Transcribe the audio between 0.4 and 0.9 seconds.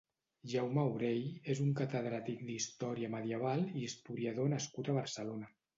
Jaume